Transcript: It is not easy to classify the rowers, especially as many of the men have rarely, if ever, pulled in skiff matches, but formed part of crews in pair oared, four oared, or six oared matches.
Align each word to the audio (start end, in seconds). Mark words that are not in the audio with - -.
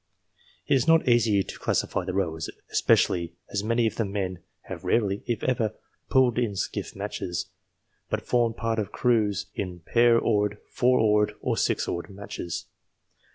It 0.65 0.73
is 0.73 0.87
not 0.87 1.07
easy 1.07 1.43
to 1.43 1.59
classify 1.59 2.05
the 2.05 2.13
rowers, 2.15 2.49
especially 2.71 3.35
as 3.51 3.63
many 3.63 3.85
of 3.85 3.97
the 3.97 4.03
men 4.05 4.39
have 4.61 4.83
rarely, 4.83 5.21
if 5.27 5.43
ever, 5.43 5.75
pulled 6.09 6.39
in 6.39 6.55
skiff 6.55 6.95
matches, 6.95 7.51
but 8.09 8.25
formed 8.25 8.57
part 8.57 8.79
of 8.79 8.91
crews 8.91 9.45
in 9.53 9.81
pair 9.81 10.17
oared, 10.19 10.57
four 10.71 10.97
oared, 10.99 11.35
or 11.41 11.55
six 11.55 11.87
oared 11.87 12.09
matches. 12.09 12.65